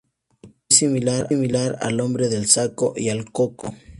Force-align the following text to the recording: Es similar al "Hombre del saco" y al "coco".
Es 0.67 0.77
similar 0.79 1.77
al 1.79 2.01
"Hombre 2.01 2.27
del 2.27 2.47
saco" 2.47 2.93
y 2.97 3.09
al 3.09 3.31
"coco". 3.31 3.75